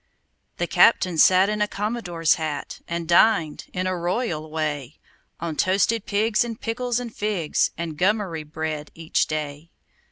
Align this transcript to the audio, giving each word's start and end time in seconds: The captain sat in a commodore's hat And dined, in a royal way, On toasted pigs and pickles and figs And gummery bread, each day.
The 0.57 0.65
captain 0.65 1.19
sat 1.19 1.47
in 1.47 1.61
a 1.61 1.67
commodore's 1.67 2.33
hat 2.41 2.81
And 2.87 3.07
dined, 3.07 3.65
in 3.71 3.85
a 3.85 3.95
royal 3.95 4.49
way, 4.49 4.97
On 5.39 5.55
toasted 5.55 6.07
pigs 6.07 6.43
and 6.43 6.59
pickles 6.59 6.99
and 6.99 7.15
figs 7.15 7.69
And 7.77 7.99
gummery 7.99 8.43
bread, 8.51 8.89
each 8.95 9.27
day. 9.27 9.69